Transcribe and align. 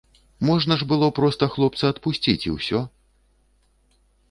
Можна 0.47 0.77
ж 0.81 0.87
было 0.93 1.09
б 1.11 1.15
проста 1.19 1.43
хлопца 1.57 1.83
адпусціць, 1.95 2.37
і 2.49 2.57
ўсё. 2.57 2.85